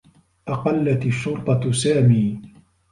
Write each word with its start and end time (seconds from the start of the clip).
أقلّت 0.47 1.05
الشّرطة 1.05 1.71
سامي. 1.71 2.41